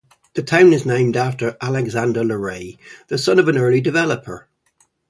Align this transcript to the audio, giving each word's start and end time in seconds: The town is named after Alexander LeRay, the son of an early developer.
The 0.33 0.41
town 0.41 0.73
is 0.73 0.83
named 0.83 1.15
after 1.15 1.55
Alexander 1.61 2.23
LeRay, 2.23 2.79
the 3.09 3.19
son 3.19 3.37
of 3.37 3.47
an 3.49 3.57
early 3.59 3.81
developer. 3.81 4.49